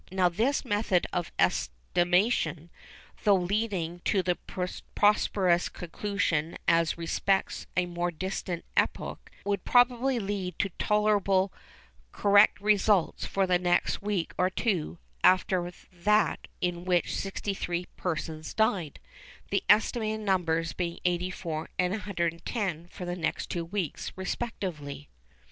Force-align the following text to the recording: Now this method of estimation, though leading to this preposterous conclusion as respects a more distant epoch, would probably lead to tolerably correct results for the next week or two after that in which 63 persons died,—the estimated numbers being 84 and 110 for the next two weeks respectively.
Now 0.11 0.29
this 0.29 0.65
method 0.65 1.05
of 1.13 1.31
estimation, 1.37 2.71
though 3.23 3.35
leading 3.35 3.99
to 4.05 4.23
this 4.23 4.35
preposterous 4.47 5.69
conclusion 5.69 6.57
as 6.67 6.97
respects 6.97 7.67
a 7.77 7.85
more 7.85 8.09
distant 8.09 8.65
epoch, 8.75 9.29
would 9.45 9.63
probably 9.63 10.17
lead 10.17 10.57
to 10.57 10.69
tolerably 10.79 11.49
correct 12.11 12.59
results 12.59 13.27
for 13.27 13.45
the 13.45 13.59
next 13.59 14.01
week 14.01 14.33
or 14.39 14.49
two 14.49 14.97
after 15.23 15.71
that 15.93 16.47
in 16.61 16.83
which 16.83 17.15
63 17.15 17.85
persons 17.95 18.55
died,—the 18.55 19.63
estimated 19.69 20.21
numbers 20.21 20.73
being 20.73 20.97
84 21.05 21.69
and 21.77 21.91
110 21.91 22.87
for 22.87 23.05
the 23.05 23.15
next 23.15 23.51
two 23.51 23.65
weeks 23.65 24.11
respectively. 24.15 25.09